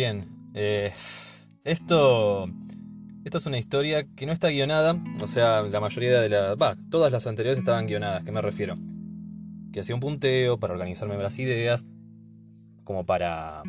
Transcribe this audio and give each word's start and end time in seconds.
Bien, 0.00 0.24
eh, 0.54 0.92
esto, 1.62 2.48
esto 3.22 3.36
es 3.36 3.44
una 3.44 3.58
historia 3.58 4.06
que 4.16 4.24
no 4.24 4.32
está 4.32 4.48
guionada, 4.48 4.98
o 5.20 5.26
sea, 5.26 5.60
la 5.60 5.78
mayoría 5.78 6.22
de 6.22 6.30
las... 6.30 6.56
Va, 6.56 6.74
todas 6.90 7.12
las 7.12 7.26
anteriores 7.26 7.58
estaban 7.58 7.86
guionadas, 7.86 8.24
¿qué 8.24 8.32
me 8.32 8.40
refiero? 8.40 8.78
Que 9.70 9.80
hacía 9.80 9.94
un 9.94 10.00
punteo 10.00 10.58
para 10.58 10.72
organizarme 10.72 11.18
las 11.18 11.38
ideas, 11.38 11.84
como 12.82 13.04
para 13.04 13.62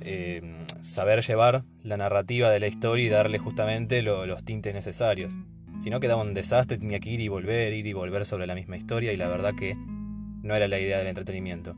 eh, 0.00 0.64
saber 0.80 1.20
llevar 1.20 1.64
la 1.82 1.98
narrativa 1.98 2.48
de 2.48 2.58
la 2.58 2.66
historia 2.66 3.04
y 3.04 3.10
darle 3.10 3.36
justamente 3.36 4.00
los 4.00 4.42
tintes 4.42 4.72
necesarios. 4.72 5.34
Si 5.78 5.90
no 5.90 6.00
quedaba 6.00 6.22
un 6.22 6.32
desastre, 6.32 6.78
tenía 6.78 7.00
que 7.00 7.10
ir 7.10 7.20
y 7.20 7.28
volver, 7.28 7.74
ir 7.74 7.86
y 7.86 7.92
volver 7.92 8.24
sobre 8.24 8.46
la 8.46 8.54
misma 8.54 8.78
historia 8.78 9.12
y 9.12 9.18
la 9.18 9.28
verdad 9.28 9.52
que 9.54 9.76
no 9.76 10.54
era 10.54 10.68
la 10.68 10.80
idea 10.80 10.96
del 10.96 11.08
entretenimiento. 11.08 11.76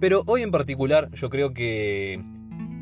Pero 0.00 0.22
hoy 0.24 0.40
en 0.40 0.50
particular 0.50 1.10
yo 1.12 1.28
creo 1.28 1.52
que, 1.52 2.22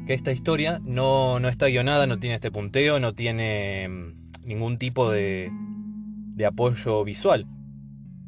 que 0.06 0.14
esta 0.14 0.32
historia 0.32 0.80
no, 0.84 1.40
no 1.40 1.48
está 1.48 1.66
guionada, 1.66 2.06
no 2.06 2.18
tiene 2.18 2.36
este 2.36 2.50
punteo, 2.50 3.00
no 3.00 3.14
tiene 3.14 3.88
mm, 3.88 4.44
ningún 4.44 4.78
tipo 4.78 5.10
de, 5.10 5.50
de 6.34 6.46
apoyo 6.46 7.04
visual. 7.04 7.46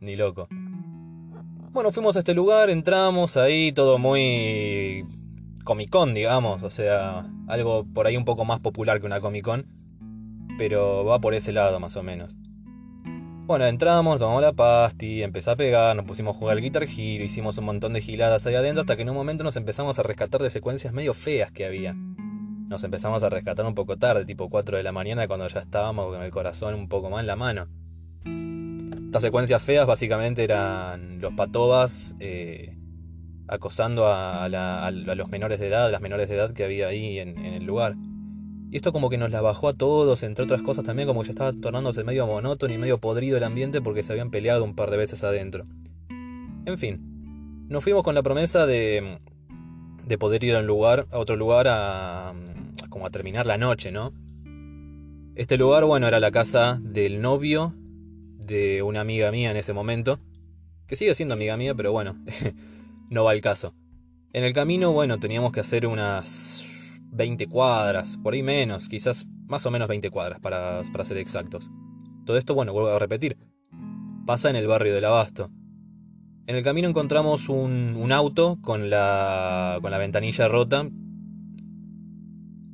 ni 0.00 0.16
loco. 0.16 0.48
Bueno, 1.72 1.92
fuimos 1.92 2.16
a 2.16 2.20
este 2.20 2.34
lugar, 2.34 2.70
entramos 2.70 3.36
ahí, 3.36 3.72
todo 3.72 3.98
muy 3.98 5.06
Comic 5.64 5.90
Con, 5.90 6.14
digamos, 6.14 6.62
o 6.62 6.70
sea, 6.70 7.24
algo 7.46 7.86
por 7.94 8.06
ahí 8.06 8.16
un 8.16 8.24
poco 8.24 8.44
más 8.44 8.58
popular 8.58 9.00
que 9.00 9.06
una 9.06 9.20
Comic 9.20 9.44
Con 9.44 9.80
pero 10.60 11.06
va 11.06 11.18
por 11.20 11.32
ese 11.32 11.52
lado 11.52 11.80
más 11.80 11.96
o 11.96 12.02
menos. 12.02 12.36
Bueno, 13.50 13.66
entramos, 13.66 14.20
tomamos 14.20 14.42
la 14.42 14.52
pasti, 14.52 15.24
empezó 15.24 15.50
a 15.50 15.56
pegar, 15.56 15.96
nos 15.96 16.04
pusimos 16.04 16.36
a 16.36 16.38
jugar 16.38 16.56
al 16.56 16.62
Guitar 16.62 16.84
Hero, 16.84 17.24
hicimos 17.24 17.58
un 17.58 17.64
montón 17.64 17.92
de 17.92 18.00
giladas 18.00 18.46
ahí 18.46 18.54
adentro 18.54 18.82
hasta 18.82 18.94
que 18.94 19.02
en 19.02 19.10
un 19.10 19.16
momento 19.16 19.42
nos 19.42 19.56
empezamos 19.56 19.98
a 19.98 20.04
rescatar 20.04 20.40
de 20.40 20.50
secuencias 20.50 20.92
medio 20.92 21.14
feas 21.14 21.50
que 21.50 21.66
había. 21.66 21.92
Nos 21.94 22.84
empezamos 22.84 23.24
a 23.24 23.28
rescatar 23.28 23.66
un 23.66 23.74
poco 23.74 23.96
tarde, 23.96 24.24
tipo 24.24 24.48
4 24.48 24.76
de 24.76 24.84
la 24.84 24.92
mañana, 24.92 25.26
cuando 25.26 25.48
ya 25.48 25.58
estábamos 25.58 26.14
con 26.14 26.22
el 26.22 26.30
corazón 26.30 26.74
un 26.74 26.88
poco 26.88 27.10
más 27.10 27.22
en 27.22 27.26
la 27.26 27.34
mano. 27.34 27.66
Estas 29.06 29.22
secuencias 29.22 29.60
feas 29.60 29.84
básicamente 29.84 30.44
eran 30.44 31.20
los 31.20 31.34
patobas 31.34 32.14
eh, 32.20 32.78
acosando 33.48 34.06
a, 34.06 34.48
los 34.92 35.28
menores 35.28 35.58
de 35.58 35.66
edad, 35.66 35.90
las 35.90 36.00
menores 36.00 36.28
de 36.28 36.36
edad 36.36 36.52
que 36.52 36.62
había 36.62 36.86
ahí 36.86 37.18
en 37.18 37.36
el 37.44 37.64
lugar. 37.64 37.96
Y 38.70 38.76
esto 38.76 38.92
como 38.92 39.10
que 39.10 39.18
nos 39.18 39.30
la 39.30 39.40
bajó 39.40 39.68
a 39.68 39.72
todos, 39.72 40.22
entre 40.22 40.44
otras 40.44 40.62
cosas 40.62 40.84
también 40.84 41.08
como 41.08 41.22
que 41.22 41.28
ya 41.28 41.32
estaba 41.32 41.52
tornándose 41.52 42.04
medio 42.04 42.26
monótono 42.26 42.72
y 42.72 42.78
medio 42.78 42.98
podrido 42.98 43.36
el 43.36 43.42
ambiente 43.42 43.80
porque 43.80 44.04
se 44.04 44.12
habían 44.12 44.30
peleado 44.30 44.62
un 44.62 44.76
par 44.76 44.90
de 44.90 44.96
veces 44.96 45.24
adentro. 45.24 45.66
En 46.08 46.78
fin, 46.78 47.66
nos 47.68 47.82
fuimos 47.82 48.04
con 48.04 48.14
la 48.14 48.22
promesa 48.22 48.66
de, 48.66 49.18
de 50.06 50.18
poder 50.18 50.44
ir 50.44 50.54
a 50.54 50.60
un 50.60 50.68
lugar, 50.68 51.06
a 51.10 51.18
otro 51.18 51.34
lugar 51.34 51.66
a, 51.68 52.32
como 52.90 53.06
a 53.06 53.10
terminar 53.10 53.44
la 53.44 53.58
noche, 53.58 53.90
¿no? 53.90 54.12
Este 55.34 55.56
lugar, 55.56 55.84
bueno, 55.84 56.06
era 56.06 56.20
la 56.20 56.30
casa 56.30 56.78
del 56.80 57.20
novio 57.20 57.74
de 58.36 58.82
una 58.82 59.00
amiga 59.00 59.32
mía 59.32 59.50
en 59.50 59.56
ese 59.56 59.72
momento, 59.72 60.20
que 60.86 60.96
sigue 60.96 61.14
siendo 61.14 61.34
amiga 61.34 61.56
mía, 61.56 61.74
pero 61.74 61.90
bueno, 61.90 62.16
no 63.10 63.24
va 63.24 63.32
al 63.32 63.40
caso. 63.40 63.74
En 64.32 64.44
el 64.44 64.52
camino, 64.52 64.92
bueno, 64.92 65.18
teníamos 65.18 65.50
que 65.50 65.60
hacer 65.60 65.86
unas 65.86 66.69
20 67.12 67.46
cuadras, 67.48 68.18
por 68.22 68.34
ahí 68.34 68.42
menos, 68.42 68.88
quizás 68.88 69.26
más 69.46 69.66
o 69.66 69.70
menos 69.70 69.88
20 69.88 70.10
cuadras 70.10 70.40
para, 70.40 70.82
ser 71.04 71.18
exactos. 71.18 71.70
Todo 72.24 72.36
esto, 72.36 72.54
bueno, 72.54 72.72
vuelvo 72.72 72.90
a 72.90 72.98
repetir, 72.98 73.36
pasa 74.26 74.50
en 74.50 74.56
el 74.56 74.66
barrio 74.66 74.94
del 74.94 75.04
Abasto. 75.04 75.50
En 76.46 76.56
el 76.56 76.64
camino 76.64 76.88
encontramos 76.88 77.48
un, 77.48 78.10
auto 78.12 78.58
con 78.62 78.90
la, 78.90 79.78
con 79.82 79.90
la 79.90 79.98
ventanilla 79.98 80.48
rota 80.48 80.88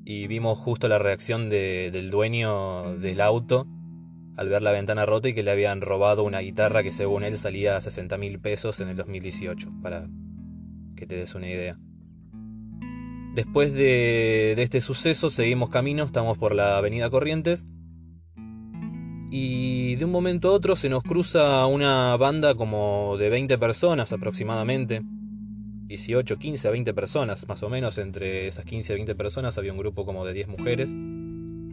y 0.05 0.27
vimos 0.29 0.59
justo 0.59 0.89
la 0.89 0.99
reacción 0.99 1.51
del 1.51 2.11
dueño 2.11 2.97
del 2.99 3.21
auto 3.21 3.67
al 4.37 4.49
ver 4.49 4.63
la 4.63 4.71
ventana 4.71 5.07
rota 5.07 5.29
y 5.29 5.35
que 5.35 5.43
le 5.43 5.51
habían 5.51 5.81
robado 5.81 6.23
una 6.23 6.41
guitarra 6.41 6.83
que 6.83 6.93
según 6.93 7.25
él 7.25 7.39
salía 7.39 7.77
a 7.77 7.81
60 7.81 8.19
mil 8.19 8.39
pesos 8.39 8.81
en 8.81 8.89
el 8.89 8.97
2018, 8.97 9.71
para 9.83 10.09
que 10.95 11.07
te 11.07 11.17
des 11.17 11.35
una 11.35 11.49
idea. 11.49 11.79
Después 13.37 13.75
de, 13.75 14.53
este 14.53 14.81
suceso 14.81 15.29
seguimos 15.29 15.69
camino, 15.69 16.05
estamos 16.05 16.39
por 16.39 16.55
la 16.55 16.79
avenida 16.79 17.11
Corrientes 17.11 17.67
y 19.31 19.97
de 19.97 20.07
un 20.07 20.11
momento 20.11 20.49
a 20.49 20.53
otro 20.53 20.75
se 20.75 20.89
nos 20.89 21.03
cruza 21.03 21.67
una 21.67 22.17
banda 22.17 22.55
como 22.55 23.19
de 23.19 23.29
20 23.29 23.59
personas 23.59 24.11
aproximadamente. 24.13 25.03
18, 25.85 26.39
15 26.39 26.67
a 26.67 26.71
20 26.71 26.95
personas, 26.95 27.47
más 27.47 27.63
o 27.63 27.69
menos. 27.69 27.99
Entre 27.99 28.47
esas 28.47 28.65
15 28.65 28.95
a 28.95 28.97
20 28.97 29.15
personas 29.15 29.59
había 29.59 29.73
un 29.73 29.79
grupo 29.79 30.07
como 30.07 30.25
de 30.25 30.33
10 30.33 30.49
mujeres 30.49 30.95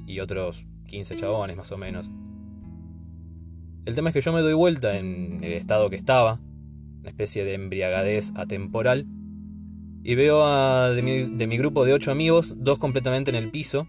y 0.05 0.19
otros 0.19 0.65
15 0.87 1.15
chabones, 1.15 1.55
más 1.55 1.71
o 1.71 1.77
menos. 1.77 2.11
El 3.85 3.95
tema 3.95 4.09
es 4.09 4.13
que 4.13 4.21
yo 4.21 4.33
me 4.33 4.41
doy 4.41 4.53
vuelta 4.53 4.97
en 4.97 5.41
el 5.41 5.53
estado 5.53 5.89
que 5.89 5.95
estaba, 5.95 6.41
una 6.99 7.09
especie 7.09 7.45
de 7.45 7.53
embriagadez 7.53 8.33
atemporal, 8.35 9.07
y 10.03 10.15
veo 10.15 10.45
a, 10.45 10.89
de, 10.89 11.01
mi, 11.01 11.57
grupo 11.57 11.85
de 11.85 11.93
ocho 11.93 12.11
amigos, 12.11 12.55
dos 12.57 12.77
completamente 12.77 13.29
en 13.29 13.35
el 13.35 13.49
piso. 13.51 13.87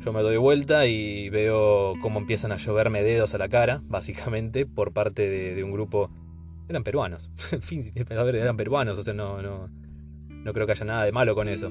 Yo 0.00 0.12
me 0.12 0.22
doy 0.22 0.38
vuelta 0.38 0.86
y 0.86 1.28
veo 1.28 1.94
cómo 2.00 2.18
empiezan 2.18 2.50
a 2.50 2.56
lloverme 2.56 3.02
dedos 3.02 3.34
a 3.34 3.38
la 3.38 3.48
cara, 3.48 3.82
básicamente, 3.84 4.64
por 4.64 4.92
parte 4.92 5.28
de, 5.28 5.62
un 5.62 5.72
grupo... 5.72 6.10
Eran 6.68 6.82
peruanos. 6.82 7.30
En 7.52 7.60
fin, 7.62 7.90
a 8.10 8.22
ver, 8.22 8.36
eran 8.36 8.56
peruanos, 8.56 8.98
o 8.98 9.02
sea, 9.02 9.12
no, 9.12 9.42
no, 9.42 9.68
no 10.28 10.52
creo 10.52 10.66
que 10.66 10.72
haya 10.72 10.84
nada 10.86 11.04
de 11.04 11.12
malo 11.12 11.34
con 11.34 11.48
eso. 11.48 11.68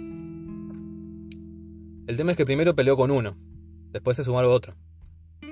El 2.08 2.16
tema 2.16 2.32
es 2.32 2.38
que 2.38 2.46
primero 2.46 2.76
peleó 2.76 2.96
con 2.96 3.10
uno, 3.10 3.38
después 3.92 4.18
se 4.18 4.24
sumaron 4.24 4.52
otro. 4.52 4.76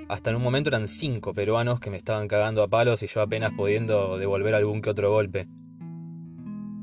Hasta 0.08 0.30
en 0.30 0.36
un 0.36 0.42
momento 0.42 0.70
eran 0.70 0.86
cinco 0.86 1.34
peruanos 1.34 1.80
que 1.80 1.90
me 1.90 1.96
estaban 1.96 2.28
cagando 2.28 2.62
a 2.62 2.68
palos 2.68 3.02
y 3.02 3.08
yo 3.08 3.20
apenas 3.20 3.52
pudiendo 3.52 4.16
devolver 4.16 4.54
algún 4.54 4.80
que 4.80 4.90
otro 4.90 5.10
golpe. 5.10 5.48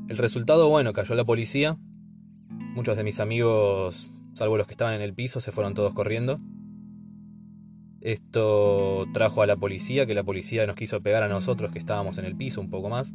El 0.06 0.18
resultado, 0.18 0.68
bueno, 0.68 0.92
cayó 0.92 1.14
la 1.14 1.24
policía. 1.24 1.78
Muchos 2.50 2.96
de 2.96 3.04
mis 3.04 3.20
amigos, 3.20 4.12
salvo 4.34 4.58
los 4.58 4.66
que 4.66 4.74
estaban 4.74 4.92
en 4.92 5.00
el 5.00 5.14
piso, 5.14 5.40
se 5.40 5.50
fueron 5.50 5.72
todos 5.72 5.94
corriendo. 5.94 6.40
Esto 8.02 9.06
trajo 9.14 9.40
a 9.40 9.46
la 9.46 9.56
policía, 9.56 10.04
que 10.04 10.14
la 10.14 10.22
policía 10.22 10.66
nos 10.66 10.76
quiso 10.76 11.00
pegar 11.00 11.22
a 11.22 11.28
nosotros 11.28 11.70
que 11.70 11.78
estábamos 11.78 12.18
en 12.18 12.26
el 12.26 12.36
piso 12.36 12.60
un 12.60 12.68
poco 12.68 12.90
más. 12.90 13.14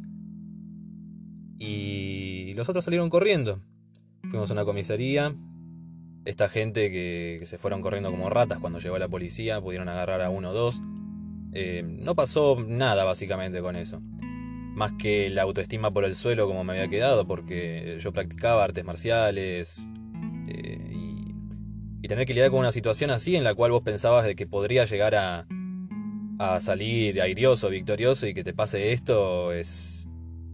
Y 1.58 2.54
los 2.54 2.68
otros 2.68 2.84
salieron 2.84 3.08
corriendo. 3.08 3.60
Fuimos 4.28 4.50
a 4.50 4.54
una 4.54 4.64
comisaría. 4.64 5.36
Esta 6.24 6.48
gente 6.48 6.90
que, 6.90 7.40
se 7.44 7.56
fueron 7.56 7.82
corriendo 7.82 8.10
como 8.10 8.30
ratas 8.30 8.58
cuando 8.58 8.80
llegó 8.80 8.98
la 8.98 9.08
policía, 9.08 9.60
pudieron 9.60 9.88
agarrar 9.88 10.22
a 10.22 10.30
uno 10.30 10.50
o 10.50 10.52
dos. 10.52 10.82
Eh, 11.52 11.84
no 11.84 12.16
pasó 12.16 12.56
nada 12.66 13.04
básicamente 13.04 13.60
con 13.60 13.76
eso 13.76 14.02
más 14.80 14.92
que 14.92 15.28
la 15.28 15.42
autoestima 15.42 15.92
por 15.92 16.06
el 16.06 16.16
suelo 16.16 16.46
como 16.46 16.64
me 16.64 16.72
había 16.72 16.88
quedado, 16.88 17.26
porque 17.26 17.98
yo 18.00 18.14
practicaba 18.14 18.64
artes 18.64 18.82
marciales 18.82 19.90
eh, 20.48 20.88
y, 22.02 22.08
tener 22.08 22.26
que 22.26 22.32
lidiar 22.32 22.50
con 22.50 22.60
una 22.60 22.72
situación 22.72 23.10
así 23.10 23.36
en 23.36 23.44
la 23.44 23.54
cual 23.54 23.72
vos 23.72 23.82
pensabas 23.82 24.24
de 24.24 24.34
que 24.34 24.46
podría 24.46 24.86
llegar 24.86 25.14
a, 25.14 25.46
a 26.38 26.60
salir 26.60 27.20
airioso, 27.20 27.68
victorioso 27.68 28.26
y 28.26 28.32
que 28.32 28.42
te 28.42 28.54
pase 28.54 28.92
esto 28.92 29.52
es, 29.52 30.08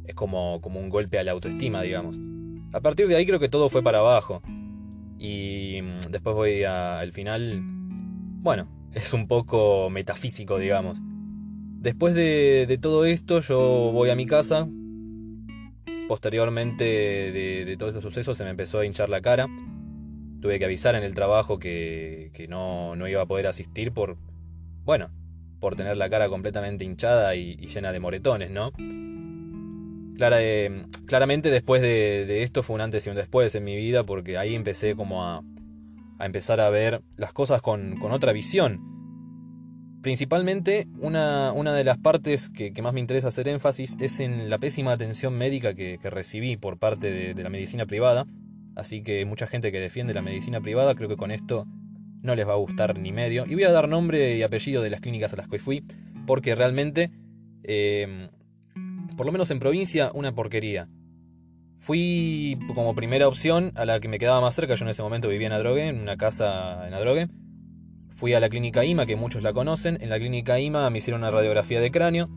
es 0.04 0.14
como, 0.14 0.60
como 0.60 0.80
un 0.80 0.90
golpe 0.90 1.18
a 1.18 1.22
la 1.22 1.30
autoestima, 1.30 1.80
digamos. 1.82 2.18
A 2.72 2.80
partir 2.80 3.06
de 3.06 3.14
ahí 3.14 3.24
creo 3.24 3.38
que 3.38 3.48
todo 3.48 3.68
fue 3.68 3.82
para 3.82 4.00
abajo. 4.00 4.42
Y 5.18 5.80
mm, 5.82 6.10
después 6.10 6.34
voy 6.34 6.64
al 6.64 7.12
final. 7.12 7.60
Bueno, 7.62 8.68
es 8.92 9.12
un 9.12 9.28
poco 9.28 9.88
metafísico, 9.88 10.58
digamos. 10.58 11.00
Después 11.86 12.14
de, 12.14 12.78
todo 12.82 13.04
esto, 13.04 13.38
yo 13.38 13.92
voy 13.92 14.10
a 14.10 14.16
mi 14.16 14.26
casa. 14.26 14.66
Posteriormente 16.08 16.82
de, 16.84 17.76
todos 17.78 17.90
estos 17.90 18.02
sucesos 18.02 18.36
se 18.36 18.42
me 18.42 18.50
empezó 18.50 18.80
a 18.80 18.84
hinchar 18.84 19.08
la 19.08 19.20
cara. 19.20 19.46
Tuve 20.40 20.58
que 20.58 20.64
avisar 20.64 20.96
en 20.96 21.04
el 21.04 21.14
trabajo 21.14 21.60
que, 21.60 22.32
no, 22.48 22.96
iba 23.06 23.22
a 23.22 23.26
poder 23.26 23.46
asistir 23.46 23.92
por, 23.92 24.16
bueno, 24.84 25.12
por 25.60 25.76
tener 25.76 25.96
la 25.96 26.10
cara 26.10 26.28
completamente 26.28 26.84
hinchada 26.84 27.36
y, 27.36 27.54
llena 27.54 27.92
de 27.92 28.00
moretones, 28.00 28.50
¿no? 28.50 28.72
Eh, 30.18 30.86
claramente 31.06 31.52
después 31.52 31.82
de, 31.82 32.42
esto 32.42 32.64
fue 32.64 32.74
un 32.74 32.80
antes 32.80 33.06
y 33.06 33.10
un 33.10 33.16
después 33.16 33.54
en 33.54 33.62
mi 33.62 33.76
vida 33.76 34.02
porque 34.02 34.38
ahí 34.38 34.56
empecé 34.56 34.96
como 34.96 35.24
a, 35.24 35.44
empezar 36.18 36.60
a 36.60 36.68
ver 36.68 37.02
las 37.16 37.32
cosas 37.32 37.62
con, 37.62 38.02
otra 38.10 38.32
visión. 38.32 38.95
Principalmente 40.06 40.86
una, 41.00 41.50
una 41.50 41.74
de 41.74 41.82
las 41.82 41.98
partes 41.98 42.48
que, 42.48 42.70
más 42.80 42.94
me 42.94 43.00
interesa 43.00 43.26
hacer 43.26 43.48
énfasis 43.48 43.96
es 43.98 44.20
en 44.20 44.48
la 44.48 44.58
pésima 44.58 44.92
atención 44.92 45.36
médica 45.36 45.74
que, 45.74 45.98
recibí 46.00 46.56
por 46.56 46.78
parte 46.78 47.34
de, 47.34 47.42
la 47.42 47.50
medicina 47.50 47.86
privada. 47.86 48.24
Así 48.76 49.02
que 49.02 49.24
mucha 49.24 49.48
gente 49.48 49.72
que 49.72 49.80
defiende 49.80 50.14
la 50.14 50.22
medicina 50.22 50.60
privada 50.60 50.94
creo 50.94 51.08
que 51.08 51.16
con 51.16 51.32
esto 51.32 51.66
no 52.22 52.36
les 52.36 52.46
va 52.46 52.52
a 52.52 52.56
gustar 52.56 52.96
ni 53.00 53.10
medio. 53.10 53.46
Y 53.48 53.54
voy 53.54 53.64
a 53.64 53.72
dar 53.72 53.88
nombre 53.88 54.36
y 54.36 54.44
apellido 54.44 54.80
de 54.80 54.90
las 54.90 55.00
clínicas 55.00 55.32
a 55.32 55.38
las 55.38 55.48
que 55.48 55.58
fui 55.58 55.82
porque 56.24 56.54
realmente 56.54 57.10
eh, 57.64 58.28
por 59.16 59.26
lo 59.26 59.32
menos 59.32 59.50
en 59.50 59.58
provincia, 59.58 60.12
una 60.14 60.32
porquería. 60.32 60.88
Fui 61.80 62.56
como 62.76 62.94
primera 62.94 63.26
opción 63.26 63.72
a 63.74 63.84
la 63.84 63.98
que 63.98 64.06
me 64.06 64.20
quedaba 64.20 64.40
más 64.40 64.54
cerca, 64.54 64.76
yo 64.76 64.84
en 64.84 64.90
ese 64.90 65.02
momento 65.02 65.26
vivía 65.26 65.48
en 65.48 65.52
Adrogué, 65.52 65.88
en 65.88 65.98
una 65.98 66.16
casa 66.16 66.86
en 66.86 66.94
Adrogué. 66.94 67.26
Fui 68.16 68.32
a 68.32 68.40
la 68.40 68.48
clínica 68.48 68.82
IMA, 68.82 69.04
que 69.04 69.14
muchos 69.14 69.42
la 69.42 69.52
conocen. 69.52 69.98
En 70.00 70.08
la 70.08 70.18
clínica 70.18 70.58
IMA 70.58 70.88
me 70.88 70.98
hicieron 70.98 71.20
una 71.20 71.30
radiografía 71.30 71.82
de 71.82 71.90
cráneo. 71.90 72.30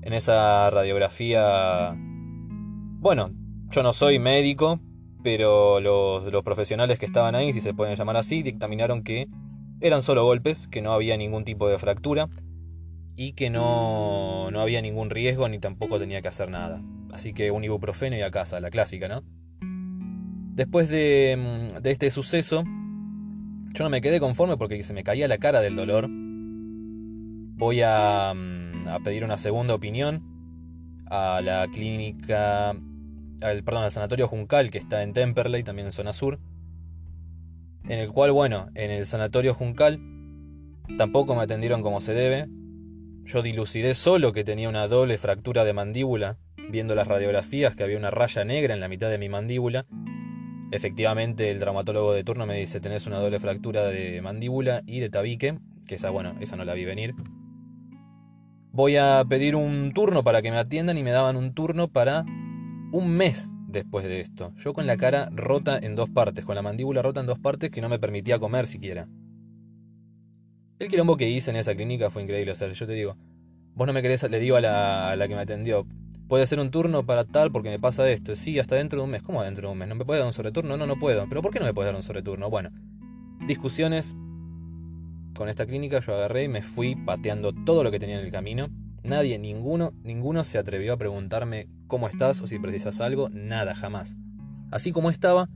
En 0.00 0.14
esa 0.14 0.70
radiografía... 0.70 1.94
Bueno, 1.94 3.30
yo 3.70 3.82
no 3.82 3.92
soy 3.92 4.18
médico, 4.18 4.80
pero 5.22 5.78
los, 5.78 6.42
profesionales 6.42 6.98
que 6.98 7.04
estaban 7.04 7.34
ahí, 7.34 7.52
si 7.52 7.60
se 7.60 7.74
pueden 7.74 7.96
llamar 7.96 8.16
así, 8.16 8.42
dictaminaron 8.42 9.02
que 9.02 9.28
eran 9.82 10.02
solo 10.02 10.24
golpes, 10.24 10.68
que 10.68 10.80
no 10.80 10.92
había 10.92 11.18
ningún 11.18 11.44
tipo 11.44 11.68
de 11.68 11.78
fractura 11.78 12.30
y 13.14 13.32
que 13.32 13.50
no, 13.50 14.48
había 14.56 14.80
ningún 14.80 15.10
riesgo 15.10 15.50
ni 15.50 15.58
tampoco 15.58 15.98
tenía 15.98 16.22
que 16.22 16.28
hacer 16.28 16.50
nada. 16.50 16.82
Así 17.12 17.34
que 17.34 17.50
un 17.50 17.62
ibuprofeno 17.62 18.16
y 18.16 18.22
a 18.22 18.30
casa, 18.30 18.58
la 18.58 18.70
clásica, 18.70 19.06
¿no? 19.06 19.22
Después 20.54 20.88
de, 20.88 21.36
mm, 21.38 21.82
de 21.82 21.90
este 21.90 22.10
suceso, 22.10 22.64
yo 23.74 23.84
no 23.84 23.90
me 23.90 24.00
quedé 24.00 24.20
conforme 24.20 24.56
porque 24.56 24.82
se 24.84 24.92
me 24.92 25.04
caía 25.04 25.28
la 25.28 25.38
cara 25.38 25.60
del 25.60 25.76
dolor. 25.76 26.06
Voy 26.08 27.82
a, 27.82 28.32
mm, 28.34 28.88
a 28.88 28.98
pedir 29.00 29.24
una 29.24 29.36
segunda 29.36 29.74
opinión 29.74 30.22
a 31.06 31.40
la 31.42 31.66
clínica, 31.72 32.70
al, 32.70 33.64
perdón, 33.64 33.84
al 33.84 33.90
sanatorio 33.90 34.28
Juncal 34.28 34.70
que 34.70 34.78
está 34.78 35.02
en 35.02 35.12
Temperley, 35.12 35.62
también 35.62 35.86
en 35.86 35.92
zona 35.92 36.12
sur. 36.12 36.38
En 37.88 37.98
el 37.98 38.10
cual, 38.10 38.32
bueno, 38.32 38.70
en 38.74 38.90
el 38.90 39.06
sanatorio 39.06 39.54
Juncal 39.54 40.00
tampoco 40.98 41.34
me 41.34 41.42
atendieron 41.42 41.82
como 41.82 42.00
se 42.00 42.14
debe. 42.14 42.48
Yo 43.24 43.42
dilucidé 43.42 43.94
solo 43.94 44.32
que 44.32 44.44
tenía 44.44 44.68
una 44.68 44.88
doble 44.88 45.18
fractura 45.18 45.64
de 45.64 45.72
mandíbula, 45.72 46.38
viendo 46.70 46.94
las 46.94 47.06
radiografías 47.08 47.74
que 47.74 47.84
había 47.84 47.98
una 47.98 48.10
raya 48.10 48.44
negra 48.44 48.74
en 48.74 48.80
la 48.80 48.88
mitad 48.88 49.10
de 49.10 49.18
mi 49.18 49.28
mandíbula. 49.28 49.86
Efectivamente, 50.72 51.50
el 51.50 51.58
traumatólogo 51.58 52.12
de 52.12 52.24
turno 52.24 52.46
me 52.46 52.58
dice, 52.58 52.80
tenés 52.80 53.06
una 53.06 53.18
doble 53.18 53.40
fractura 53.40 53.84
de 53.84 54.22
mandíbula 54.22 54.82
y 54.86 55.00
de 55.00 55.10
tabique, 55.10 55.58
que 55.86 55.96
esa, 55.96 56.10
bueno, 56.10 56.34
esa 56.40 56.56
no 56.56 56.64
la 56.64 56.74
vi 56.74 56.84
venir. 56.84 57.14
Voy 58.72 58.96
a 58.96 59.24
pedir 59.28 59.56
un 59.56 59.92
turno 59.92 60.22
para 60.22 60.42
que 60.42 60.50
me 60.50 60.58
atiendan 60.58 60.96
y 60.96 61.02
me 61.02 61.10
daban 61.10 61.36
un 61.36 61.54
turno 61.54 61.88
para 61.88 62.24
un 62.92 63.08
mes 63.08 63.50
después 63.66 64.04
de 64.04 64.20
esto. 64.20 64.52
Yo 64.58 64.72
con 64.72 64.86
la 64.86 64.96
cara 64.96 65.28
rota 65.32 65.78
en 65.78 65.96
dos 65.96 66.10
partes, 66.10 66.44
con 66.44 66.54
la 66.54 66.62
mandíbula 66.62 67.02
rota 67.02 67.20
en 67.20 67.26
dos 67.26 67.38
partes 67.38 67.70
que 67.70 67.80
no 67.80 67.88
me 67.88 67.98
permitía 67.98 68.38
comer 68.38 68.66
siquiera. 68.66 69.08
El 70.78 70.88
quilombo 70.88 71.16
que 71.16 71.28
hice 71.28 71.50
en 71.50 71.56
esa 71.56 71.74
clínica 71.74 72.10
fue 72.10 72.22
increíble. 72.22 72.52
O 72.52 72.54
sea, 72.54 72.68
yo 72.68 72.86
te 72.86 72.94
digo, 72.94 73.16
vos 73.74 73.86
no 73.86 73.92
me 73.92 74.02
querés, 74.02 74.22
le 74.28 74.38
digo 74.38 74.56
a 74.56 74.60
la, 74.60 75.28
que 75.28 75.34
me 75.34 75.42
atendió, 75.42 75.86
puede 76.30 76.46
ser 76.46 76.60
un 76.60 76.70
turno 76.70 77.04
para 77.04 77.24
tal 77.24 77.50
porque 77.50 77.68
me 77.70 77.80
pasa 77.80 78.08
esto. 78.08 78.36
Sí, 78.36 78.58
hasta 78.60 78.76
dentro 78.76 79.00
de 79.00 79.04
un 79.04 79.10
mes. 79.10 79.22
¿Cómo 79.22 79.42
dentro 79.42 79.68
de 79.68 79.72
un 79.72 79.78
mes? 79.78 79.88
¿No 79.88 79.96
me 79.96 80.04
puede 80.04 80.20
dar 80.20 80.28
un 80.28 80.32
sobreturno? 80.32 80.76
No, 80.76 80.86
no 80.86 80.96
puedo. 80.96 81.26
¿Pero 81.28 81.42
por 81.42 81.52
qué 81.52 81.58
no 81.58 81.66
me 81.66 81.74
puedes 81.74 81.88
dar 81.88 81.96
un 81.96 82.04
sobreturno? 82.04 82.48
Bueno, 82.48 82.70
discusiones 83.46 84.16
con 85.34 85.48
esta 85.48 85.66
clínica. 85.66 85.98
Yo 85.98 86.14
agarré 86.14 86.44
y 86.44 86.48
me 86.48 86.62
fui 86.62 86.94
pateando 86.94 87.52
todo 87.52 87.82
lo 87.82 87.90
que 87.90 87.98
tenía 87.98 88.18
en 88.18 88.24
el 88.24 88.30
camino. 88.30 88.68
Nadie, 89.02 89.38
ninguno, 89.40 89.92
ninguno 90.04 90.44
se 90.44 90.58
atrevió 90.58 90.92
a 90.92 90.96
preguntarme 90.96 91.68
cómo 91.88 92.06
estás 92.08 92.40
o 92.40 92.46
si 92.46 92.60
precisas 92.60 93.00
algo. 93.00 93.28
Nada, 93.30 93.74
jamás. 93.74 94.14
Así 94.70 94.92
como 94.92 95.10
estaba, 95.10 95.48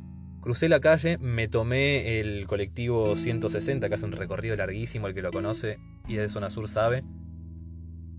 Crucé 0.44 0.69
la 0.69 0.79
calle, 0.79 1.17
me 1.17 1.49
tomé 1.49 2.20
el 2.20 2.47
colectivo 2.47 3.17
160, 3.17 3.88
que 3.88 3.94
hace 3.94 4.05
un 4.05 4.12
recorrido 4.12 4.55
larguísimo, 4.56 5.06
el 5.06 5.15
que 5.15 5.23
lo 5.23 5.32
conoce 5.32 5.79
y 6.06 6.17
de 6.17 6.29
zona 6.29 6.50
sur 6.50 6.69
sabe. 6.69 7.03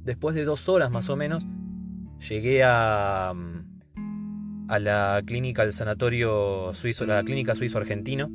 Después 0.04 0.34
de 0.34 0.44
dos 0.44 0.68
horas 0.68 0.90
más 0.90 1.08
o 1.10 1.16
menos, 1.16 1.46
llegué 2.20 2.64
a, 2.64 3.34
mm, 3.34 4.70
a 4.70 4.80
la 4.80 5.22
clínica, 5.26 5.62
al 5.62 5.74
sanatorio 5.74 6.74
suizo, 6.74 7.06
la 7.06 7.24
clínica 7.24 7.56
suizo-argentino, 7.56 8.30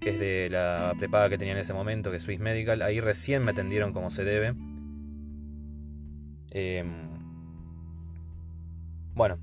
que 0.00 0.10
es 0.10 0.20
de 0.20 0.48
la 0.50 0.94
prepaga 0.98 1.28
que 1.28 1.38
tenía 1.38 1.54
en 1.54 1.60
ese 1.60 1.74
momento, 1.74 2.10
que 2.10 2.18
es 2.18 2.22
Swiss 2.22 2.40
Medical. 2.40 2.82
Ahí 2.82 3.00
recién 3.00 3.44
me 3.44 3.52
atendieron 3.52 3.92
como 3.92 4.10
se 4.10 4.24
debe. 4.24 4.54
Em, 6.50 7.08
bueno, 9.14 9.38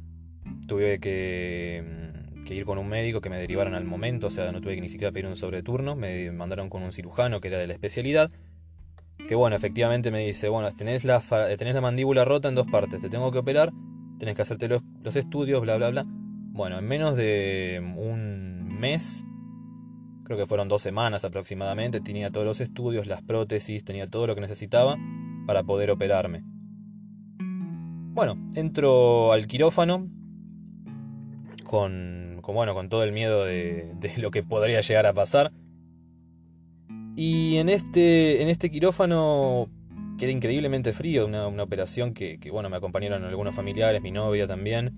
tuve 0.67 0.99
que 0.99 2.05
que 2.45 2.53
ir 2.53 2.63
con 2.63 2.77
un 2.77 2.87
médico 2.87 3.19
que 3.19 3.29
me 3.29 3.37
derivaron 3.37 3.73
al 3.73 3.83
momento, 3.83 4.27
o 4.27 4.29
sea, 4.29 4.51
no 4.51 4.61
tuve 4.61 4.75
que 4.75 4.81
ni 4.81 4.87
siquiera 4.87 5.11
pedir 5.11 5.25
un 5.25 5.35
sobreturno, 5.35 5.95
me 5.95 6.31
mandaron 6.31 6.69
con 6.69 6.83
un 6.83 6.93
cirujano 6.93 7.41
que 7.41 7.49
era 7.49 7.57
de 7.57 7.67
la 7.67 7.73
especialidad, 7.73 8.31
que 9.27 9.35
bueno, 9.35 9.55
efectivamente 9.55 10.11
me 10.11 10.25
dice, 10.25 10.49
bueno, 10.49 10.71
tenés 10.73 11.03
la, 11.03 11.19
tenés 11.57 11.75
la 11.75 11.81
mandíbula 11.81 12.25
rota 12.25 12.49
en 12.49 12.55
dos 12.55 12.67
partes, 12.67 12.99
te 12.99 13.09
tengo 13.09 13.31
que 13.31 13.39
operar, 13.39 13.71
tenés 14.19 14.35
que 14.35 14.41
hacerte 14.41 14.67
los, 14.67 14.83
los 15.03 15.15
estudios, 15.15 15.61
bla, 15.61 15.77
bla, 15.77 15.89
bla. 15.89 16.05
Bueno, 16.07 16.79
en 16.79 16.87
menos 16.87 17.15
de 17.15 17.81
un 17.97 18.77
mes, 18.79 19.25
creo 20.23 20.37
que 20.37 20.45
fueron 20.45 20.67
dos 20.67 20.81
semanas 20.81 21.25
aproximadamente, 21.25 22.01
tenía 22.01 22.31
todos 22.31 22.45
los 22.45 22.61
estudios, 22.61 23.07
las 23.07 23.21
prótesis, 23.21 23.83
tenía 23.83 24.09
todo 24.09 24.27
lo 24.27 24.35
que 24.35 24.41
necesitaba 24.41 24.97
para 25.45 25.63
poder 25.63 25.91
operarme. 25.91 26.43
Bueno, 28.13 28.37
entro 28.55 29.33
al 29.33 29.47
quirófano 29.47 30.07
con 31.65 32.25
con, 32.45 32.53
bueno, 32.53 32.75
con 32.75 32.89
todo 32.89 33.03
el 33.03 33.11
miedo 33.11 33.43
de, 33.43 33.95
lo 34.17 34.29
que 34.29 34.43
podría 34.43 34.79
llegar 34.81 35.07
a 35.07 35.13
pasar. 35.13 35.51
Y 37.15 37.57
en 37.57 37.69
este, 37.69 38.41
en 38.41 38.49
este 38.49 38.69
quirófano, 38.69 39.69
que 40.17 40.25
era 40.25 40.33
increíblemente 40.33 40.91
frío, 40.91 41.25
una, 41.25 41.47
operación 41.63 42.13
que, 42.13 42.37
bueno, 42.51 42.69
me 42.69 42.77
acompañaron 42.77 43.23
algunos 43.23 43.55
familiares, 43.55 44.01
mi 44.01 44.11
novia 44.11 44.47
también. 44.47 44.93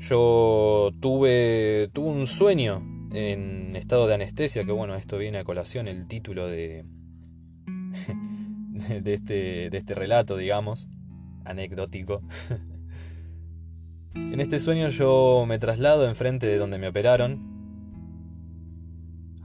Yo 0.00 0.92
tuve, 1.00 1.90
tuve 1.92 2.08
un 2.08 2.26
sueño 2.26 2.82
en 3.12 3.76
estado 3.76 4.06
de 4.06 4.14
anestesia, 4.14 4.64
que 4.64 4.72
bueno, 4.72 4.94
esto 4.94 5.18
viene 5.18 5.38
a 5.38 5.44
colación 5.44 5.88
el 5.88 6.08
título 6.08 6.46
de, 6.46 6.84
de, 9.02 9.14
este, 9.14 9.70
de 9.70 9.76
este 9.76 9.94
relato, 9.94 10.36
digamos, 10.36 10.88
anecdótico. 11.44 12.22
En 14.14 14.40
este 14.40 14.58
sueño 14.58 14.88
yo 14.88 15.44
me 15.46 15.58
traslado 15.58 16.08
enfrente 16.08 16.46
de 16.46 16.58
donde 16.58 16.78
me 16.78 16.88
operaron, 16.88 17.57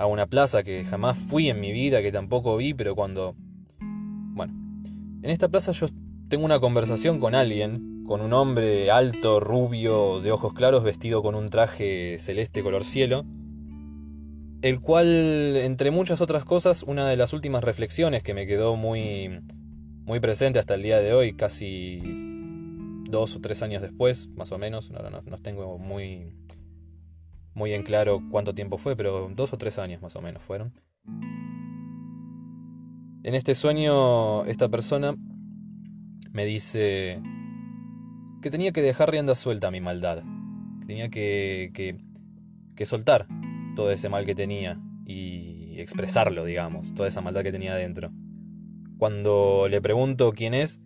a 0.03 0.05
una 0.05 0.27
plaza 0.27 0.63
que 0.63 0.83
jamás 0.83 1.17
fui 1.17 1.49
en 1.49 1.61
mi 1.61 1.71
vida, 1.71 2.01
que 2.01 2.11
tampoco 2.11 2.57
vi, 2.57 2.73
pero 2.73 2.93
cuando... 2.93 3.35
Bueno, 3.79 4.53
en 5.21 5.29
esta 5.29 5.47
plaza 5.47 5.71
yo 5.71 5.87
tengo 6.27 6.43
una 6.43 6.59
conversación 6.59 7.21
con 7.21 7.35
alguien, 7.35 8.03
con 8.05 8.19
un 8.19 8.33
hombre 8.33 8.91
alto, 8.91 9.39
rubio, 9.39 10.19
de 10.19 10.33
ojos 10.33 10.53
claros, 10.53 10.83
vestido 10.83 11.23
con 11.23 11.35
un 11.35 11.47
traje 11.47 12.17
celeste 12.19 12.61
color 12.63 12.83
cielo, 12.83 13.23
el 14.61 14.81
cual, 14.81 15.55
entre 15.55 15.89
muchas 15.89 16.19
otras 16.19 16.43
cosas, 16.43 16.83
una 16.83 17.07
de 17.07 17.15
las 17.15 17.31
últimas 17.31 17.63
reflexiones 17.63 18.23
que 18.23 18.33
me 18.33 18.45
quedó 18.45 18.75
muy, 18.75 19.39
muy 20.03 20.19
presente 20.19 20.59
hasta 20.59 20.73
el 20.73 20.83
día 20.83 20.99
de 20.99 21.13
hoy, 21.13 21.33
casi 21.33 22.01
dos 23.09 23.37
o 23.37 23.39
tres 23.39 23.61
años 23.61 23.81
después, 23.81 24.27
más 24.35 24.51
o 24.51 24.57
menos, 24.57 24.91
no, 24.91 25.09
no, 25.09 25.21
no 25.21 25.37
tengo 25.37 25.77
muy, 25.77 26.33
muy 27.53 27.73
en 27.73 27.83
claro 27.83 28.21
cuánto 28.31 28.53
tiempo 28.53 28.77
fue, 28.77 28.95
pero 28.95 29.29
dos 29.33 29.53
o 29.53 29.57
tres 29.57 29.79
años 29.79 30.01
más 30.01 30.15
o 30.15 30.21
menos 30.21 30.41
fueron. 30.43 30.73
En 33.23 33.35
este 33.35 33.55
sueño, 33.55 34.43
esta 34.45 34.69
persona 34.69 35.15
me 36.31 36.45
dice 36.45 37.21
que 38.41 38.49
tenía 38.49 38.71
que 38.71 38.81
dejar 38.81 39.11
rienda 39.11 39.35
suelta 39.35 39.67
a 39.67 39.71
mi 39.71 39.79
maldad, 39.79 40.23
tenía 40.85 41.09
que, 41.09 41.71
que, 41.73 41.97
que 42.75 42.85
soltar 42.85 43.27
todo 43.75 43.91
ese 43.91 44.09
mal 44.09 44.25
que 44.25 44.35
tenía 44.35 44.81
y 45.05 45.79
expresarlo, 45.79 46.43
digamos, 46.45 46.93
toda 46.93 47.07
esa 47.07 47.21
maldad 47.21 47.43
que 47.43 47.51
tenía 47.51 47.73
adentro. 47.73 48.11
Cuando 48.97 49.67
le 49.69 49.81
pregunto 49.81 50.31
quién 50.33 50.53
es, 50.53 50.81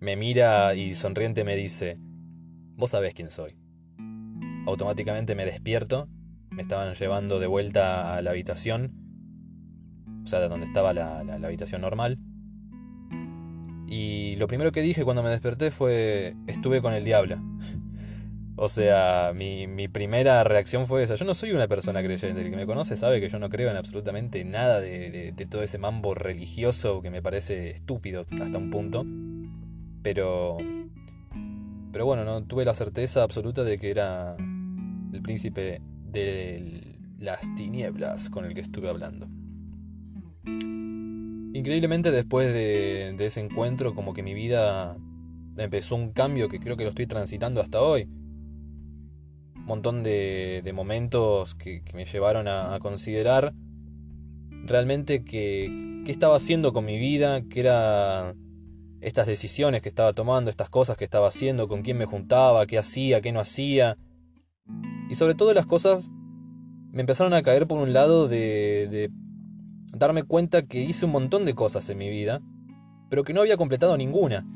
me 0.00 0.16
mira 0.16 0.74
y 0.74 0.94
sonriente 0.94 1.44
me 1.44 1.56
dice, 1.56 1.98
vos 2.76 2.90
sabés 2.90 3.14
quién 3.14 3.30
soy. 3.30 3.56
Automáticamente 4.68 5.34
me 5.34 5.46
despierto, 5.46 6.08
me 6.50 6.60
estaban 6.60 6.94
llevando 6.94 7.40
de 7.40 7.46
vuelta 7.46 8.16
a 8.16 8.22
la 8.22 8.30
habitación, 8.30 8.92
o 10.24 10.26
sea, 10.26 10.40
de 10.40 10.48
donde 10.48 10.66
estaba 10.66 10.92
la, 10.92 11.24
la 11.24 11.46
habitación 11.46 11.80
normal. 11.80 12.18
Y 13.86 14.36
lo 14.36 14.46
primero 14.46 14.70
que 14.70 14.82
dije 14.82 15.04
cuando 15.04 15.22
me 15.22 15.30
desperté 15.30 15.70
fue, 15.70 16.34
estuve 16.46 16.82
con 16.82 16.92
el 16.92 17.04
diablo. 17.04 17.38
O 18.60 18.68
sea, 18.68 19.30
mi, 19.36 19.86
primera 19.86 20.42
reacción 20.42 20.88
fue 20.88 21.04
esa. 21.04 21.14
Yo 21.14 21.24
no 21.24 21.34
soy 21.34 21.52
una 21.52 21.68
persona 21.68 22.02
creyente. 22.02 22.40
El 22.40 22.50
que 22.50 22.56
me 22.56 22.66
conoce 22.66 22.96
sabe 22.96 23.20
que 23.20 23.28
yo 23.28 23.38
no 23.38 23.50
creo 23.50 23.70
en 23.70 23.76
absolutamente 23.76 24.44
nada 24.44 24.80
de, 24.80 25.32
todo 25.48 25.62
ese 25.62 25.78
mambo 25.78 26.12
religioso 26.12 27.00
que 27.00 27.08
me 27.08 27.22
parece 27.22 27.70
estúpido 27.70 28.26
hasta 28.42 28.58
un 28.58 28.70
punto. 28.72 29.06
Pero. 30.02 30.58
Pero 31.92 32.04
bueno, 32.04 32.24
no 32.24 32.42
tuve 32.42 32.64
la 32.64 32.74
certeza 32.74 33.22
absoluta 33.22 33.62
de 33.62 33.78
que 33.78 33.92
era 33.92 34.36
el 35.12 35.22
príncipe 35.22 35.80
de 36.10 36.98
las 37.18 37.54
tinieblas 37.54 38.30
con 38.30 38.44
el 38.44 38.54
que 38.54 38.60
estuve 38.60 38.88
hablando. 38.88 39.28
Increíblemente 41.54 42.10
después 42.10 42.52
de, 42.52 43.14
ese 43.18 43.40
encuentro, 43.40 43.94
como 43.94 44.14
que 44.14 44.22
mi 44.22 44.34
vida 44.34 44.96
empezó 45.56 45.96
un 45.96 46.12
cambio 46.12 46.48
que 46.48 46.60
creo 46.60 46.76
que 46.76 46.84
lo 46.84 46.90
estoy 46.90 47.06
transitando 47.06 47.60
hasta 47.60 47.80
hoy 47.80 48.08
montón 49.68 50.02
de, 50.02 50.72
momentos 50.74 51.54
que, 51.54 51.82
me 51.94 52.06
llevaron 52.06 52.48
a, 52.48 52.78
considerar 52.80 53.52
realmente 54.64 55.24
qué 55.24 56.02
estaba 56.06 56.36
haciendo 56.36 56.72
con 56.72 56.86
mi 56.86 56.98
vida, 56.98 57.42
qué 57.48 57.60
eran 57.60 58.36
estas 59.02 59.26
decisiones 59.26 59.82
que 59.82 59.90
estaba 59.90 60.14
tomando, 60.14 60.50
estas 60.50 60.70
cosas 60.70 60.96
que 60.96 61.04
estaba 61.04 61.28
haciendo, 61.28 61.68
con 61.68 61.82
quién 61.82 61.98
me 61.98 62.06
juntaba, 62.06 62.66
qué 62.66 62.78
hacía, 62.78 63.20
qué 63.20 63.30
no 63.30 63.40
hacía. 63.40 63.98
Y 65.08 65.14
sobre 65.14 65.34
todo 65.34 65.54
las 65.54 65.66
cosas 65.66 66.10
me 66.92 67.00
empezaron 67.00 67.34
a 67.34 67.42
caer 67.42 67.66
por 67.66 67.78
un 67.78 67.92
lado 67.92 68.28
de, 68.28 68.88
de 68.90 69.10
darme 69.92 70.22
cuenta 70.22 70.66
que 70.66 70.80
hice 70.80 71.04
un 71.04 71.12
montón 71.12 71.44
de 71.44 71.54
cosas 71.54 71.88
en 71.88 71.98
mi 71.98 72.08
vida, 72.08 72.40
pero 73.08 73.24
que 73.24 73.32
no 73.32 73.40
había 73.40 73.56
completado 73.56 73.96
ninguna. 73.96 74.46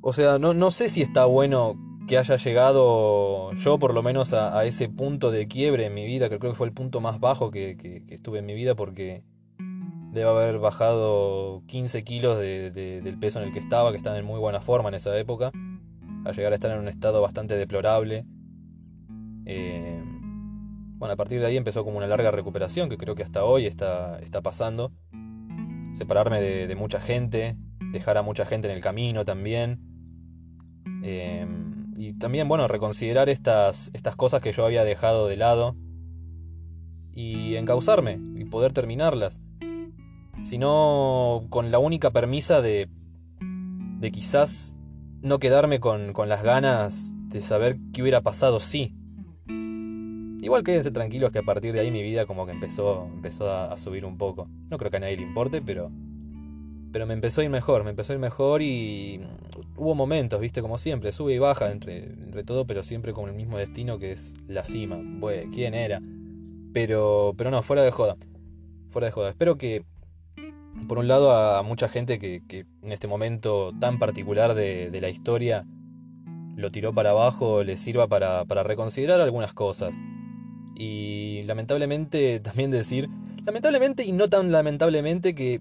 O 0.00 0.12
sea, 0.12 0.38
no, 0.38 0.52
no 0.54 0.70
sé 0.70 0.88
si 0.88 1.02
está 1.02 1.24
bueno 1.24 1.76
que 2.06 2.18
haya 2.18 2.36
llegado 2.36 3.52
yo 3.54 3.78
por 3.78 3.94
lo 3.94 4.02
menos 4.02 4.32
a, 4.34 4.64
ese 4.64 4.88
punto 4.88 5.30
de 5.30 5.48
quiebre 5.48 5.86
en 5.86 5.94
mi 5.94 6.04
vida, 6.04 6.28
que 6.28 6.38
creo 6.38 6.52
que 6.52 6.56
fue 6.56 6.66
el 6.66 6.72
punto 6.72 7.00
más 7.00 7.20
bajo 7.20 7.50
que, 7.50 8.02
estuve 8.08 8.40
en 8.40 8.46
mi 8.46 8.54
vida 8.54 8.74
porque 8.74 9.22
debo 10.12 10.30
haber 10.30 10.58
bajado 10.58 11.62
15 11.66 12.04
kilos 12.04 12.38
del 12.38 13.16
peso 13.18 13.40
en 13.40 13.48
el 13.48 13.52
que 13.52 13.58
estaba, 13.58 13.90
que 13.90 13.96
estaba 13.96 14.18
en 14.18 14.24
muy 14.24 14.38
buena 14.38 14.60
forma 14.60 14.88
en 14.90 14.96
esa 14.96 15.16
época, 15.18 15.50
a 16.24 16.32
llegar 16.32 16.52
a 16.52 16.54
estar 16.56 16.70
en 16.70 16.78
un 16.78 16.88
estado 16.88 17.20
bastante 17.20 17.56
deplorable. 17.56 18.26
Eh, 19.46 20.02
bueno, 20.96 21.12
a 21.12 21.16
partir 21.16 21.40
de 21.40 21.46
ahí 21.46 21.56
empezó 21.56 21.84
como 21.84 21.98
una 21.98 22.06
larga 22.06 22.30
recuperación 22.30 22.88
que 22.88 22.96
creo 22.96 23.14
que 23.14 23.22
hasta 23.22 23.44
hoy 23.44 23.66
está, 23.66 24.18
está 24.20 24.40
pasando. 24.40 24.92
Separarme 25.94 26.40
de, 26.40 26.74
mucha 26.76 27.00
gente, 27.00 27.56
dejar 27.92 28.16
a 28.16 28.22
mucha 28.22 28.46
gente 28.46 28.68
en 28.68 28.74
el 28.74 28.82
camino 28.82 29.24
también. 29.24 29.80
Eh, 31.02 31.46
y 31.96 32.14
también, 32.14 32.48
bueno, 32.48 32.66
reconsiderar 32.68 33.28
estas, 33.28 33.90
estas 33.92 34.16
cosas 34.16 34.40
que 34.40 34.52
yo 34.52 34.64
había 34.64 34.84
dejado 34.84 35.28
de 35.28 35.36
lado 35.36 35.76
y 37.12 37.54
encauzarme 37.56 38.18
y 38.36 38.44
poder 38.44 38.72
terminarlas. 38.72 39.40
Sino 40.42 41.46
con 41.50 41.70
la 41.70 41.78
única 41.78 42.10
permisa 42.10 42.60
de, 42.60 42.88
de 43.98 44.10
quizás 44.10 44.76
no 45.22 45.38
quedarme 45.38 45.80
con, 45.80 46.12
con 46.12 46.28
las 46.28 46.42
ganas 46.42 47.12
de 47.28 47.40
saber 47.40 47.78
qué 47.92 48.02
hubiera 48.02 48.20
pasado 48.20 48.60
si. 48.60 48.94
Igual 50.44 50.62
quédense 50.62 50.90
tranquilos 50.90 51.32
que 51.32 51.38
a 51.38 51.42
partir 51.42 51.72
de 51.72 51.80
ahí 51.80 51.90
mi 51.90 52.02
vida 52.02 52.26
como 52.26 52.44
que 52.44 52.52
empezó, 52.52 53.06
empezó 53.06 53.50
a, 53.50 53.78
subir 53.78 54.04
un 54.04 54.18
poco. 54.18 54.46
No 54.68 54.76
creo 54.76 54.90
que 54.90 54.98
a 54.98 55.00
nadie 55.00 55.16
le 55.16 55.22
importe, 55.22 55.62
pero 55.62 55.90
pero 56.92 57.06
me 57.06 57.14
empezó 57.14 57.40
a 57.40 57.44
ir 57.44 57.50
mejor, 57.50 57.82
me 57.82 57.90
empezó 57.90 58.12
a 58.12 58.16
ir 58.16 58.20
mejor 58.20 58.60
y 58.60 59.22
hubo 59.74 59.94
momentos, 59.94 60.38
viste, 60.42 60.60
como 60.60 60.76
siempre, 60.76 61.12
sube 61.12 61.32
y 61.32 61.38
baja 61.38 61.72
entre, 61.72 62.04
entre 62.04 62.44
todo, 62.44 62.66
pero 62.66 62.82
siempre 62.82 63.14
con 63.14 63.30
el 63.30 63.34
mismo 63.34 63.56
destino 63.56 63.98
que 63.98 64.12
es 64.12 64.34
la 64.46 64.64
cima. 64.64 65.00
Bueno, 65.02 65.50
¿quién 65.52 65.72
era? 65.72 66.02
Pero, 66.74 67.32
pero 67.38 67.50
no, 67.50 67.62
fuera 67.62 67.82
de 67.82 67.90
joda. 67.90 68.16
Fuera 68.90 69.06
de 69.06 69.12
joda. 69.12 69.30
Espero 69.30 69.56
que, 69.56 69.82
por 70.86 70.98
un 70.98 71.08
lado, 71.08 71.32
a 71.32 71.62
mucha 71.62 71.88
gente 71.88 72.18
que, 72.18 72.66
en 72.82 72.92
este 72.92 73.08
momento 73.08 73.72
tan 73.80 73.98
particular 73.98 74.54
de, 74.54 74.90
la 75.00 75.08
historia 75.08 75.64
lo 76.54 76.70
tiró 76.70 76.92
para 76.92 77.10
abajo, 77.10 77.64
le 77.64 77.78
sirva 77.78 78.08
para, 78.08 78.44
para 78.44 78.62
reconsiderar 78.62 79.22
algunas 79.22 79.54
cosas. 79.54 79.98
Y 80.76 81.42
lamentablemente 81.44 82.40
también 82.40 82.70
decir, 82.70 83.08
lamentablemente 83.44 84.04
y 84.04 84.12
no 84.12 84.28
tan 84.28 84.50
lamentablemente 84.52 85.34
que 85.34 85.60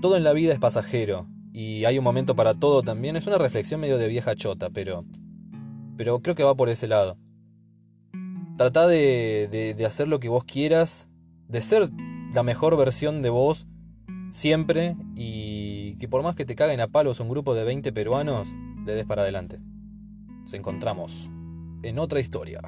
todo 0.00 0.16
en 0.16 0.24
la 0.24 0.32
vida 0.32 0.52
es 0.52 0.58
pasajero 0.58 1.26
y 1.52 1.84
hay 1.84 1.98
un 1.98 2.04
momento 2.04 2.34
para 2.34 2.54
todo 2.54 2.82
también. 2.82 3.16
Es 3.16 3.26
una 3.26 3.38
reflexión 3.38 3.80
medio 3.80 3.98
de 3.98 4.08
vieja 4.08 4.34
chota, 4.34 4.70
pero, 4.70 5.04
pero 5.96 6.20
creo 6.20 6.34
que 6.34 6.44
va 6.44 6.54
por 6.54 6.68
ese 6.68 6.88
lado. 6.88 7.18
Trata 8.56 8.86
de, 8.86 9.74
de, 9.76 9.86
hacer 9.86 10.08
lo 10.08 10.20
que 10.20 10.28
vos 10.28 10.44
quieras, 10.44 11.08
de 11.48 11.60
ser 11.60 11.90
la 12.32 12.42
mejor 12.42 12.76
versión 12.76 13.22
de 13.22 13.30
vos 13.30 13.66
siempre 14.30 14.96
y 15.14 15.96
que 15.96 16.08
por 16.08 16.22
más 16.22 16.36
que 16.36 16.44
te 16.44 16.54
caguen 16.54 16.80
a 16.80 16.88
palos 16.88 17.20
un 17.20 17.28
grupo 17.28 17.54
de 17.54 17.64
20 17.64 17.92
peruanos, 17.92 18.48
le 18.86 18.94
des 18.94 19.04
para 19.04 19.22
adelante. 19.22 19.58
Nos 20.42 20.54
encontramos 20.54 21.30
en 21.82 21.98
otra 21.98 22.20
historia. 22.20 22.60